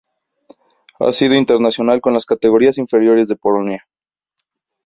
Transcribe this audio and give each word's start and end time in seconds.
Ha 0.99 1.11
sido 1.11 1.35
internacional 1.35 2.01
con 2.01 2.13
las 2.15 2.25
categorías 2.25 2.79
inferiores 2.79 3.27
de 3.27 3.35
Polonia. 3.35 3.87